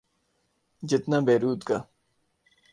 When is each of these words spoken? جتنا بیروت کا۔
جتنا 0.83 1.19
بیروت 1.19 1.63
کا۔ 1.63 1.77